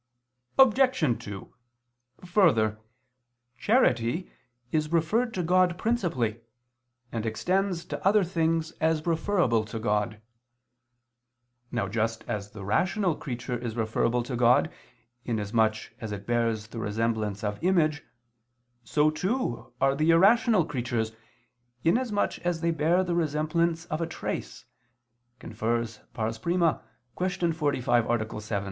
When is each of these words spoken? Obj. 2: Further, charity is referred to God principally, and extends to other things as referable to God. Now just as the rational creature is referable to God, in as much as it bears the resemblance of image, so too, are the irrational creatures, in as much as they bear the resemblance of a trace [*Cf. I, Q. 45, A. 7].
Obj. 0.57 1.19
2: 1.23 1.53
Further, 2.25 2.79
charity 3.59 4.31
is 4.71 4.91
referred 4.91 5.31
to 5.35 5.43
God 5.43 5.77
principally, 5.77 6.41
and 7.11 7.23
extends 7.23 7.85
to 7.85 8.03
other 8.03 8.23
things 8.23 8.71
as 8.81 9.05
referable 9.05 9.63
to 9.65 9.77
God. 9.77 10.19
Now 11.71 11.87
just 11.87 12.23
as 12.27 12.49
the 12.49 12.65
rational 12.65 13.15
creature 13.15 13.55
is 13.55 13.75
referable 13.75 14.23
to 14.23 14.35
God, 14.35 14.73
in 15.23 15.39
as 15.39 15.53
much 15.53 15.93
as 16.01 16.11
it 16.11 16.25
bears 16.25 16.65
the 16.69 16.79
resemblance 16.79 17.43
of 17.43 17.63
image, 17.63 18.03
so 18.83 19.11
too, 19.11 19.71
are 19.79 19.93
the 19.93 20.09
irrational 20.09 20.65
creatures, 20.65 21.11
in 21.83 21.99
as 21.99 22.11
much 22.11 22.39
as 22.39 22.61
they 22.61 22.71
bear 22.71 23.03
the 23.03 23.13
resemblance 23.13 23.85
of 23.85 24.01
a 24.01 24.07
trace 24.07 24.65
[*Cf. 25.39 25.99
I, 26.17 26.77
Q. 27.43 27.53
45, 27.53 28.09
A. 28.09 28.41
7]. 28.41 28.59